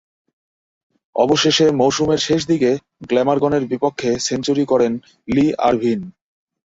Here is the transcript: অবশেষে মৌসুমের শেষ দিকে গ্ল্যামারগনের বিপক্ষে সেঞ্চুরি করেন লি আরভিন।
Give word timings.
অবশেষে 1.15 1.65
মৌসুমের 1.79 2.19
শেষ 2.19 2.41
দিকে 2.47 2.71
গ্ল্যামারগনের 3.09 3.63
বিপক্ষে 3.65 4.09
সেঞ্চুরি 4.27 4.63
করেন 4.65 4.91
লি 5.27 5.45
আরভিন। 5.67 5.99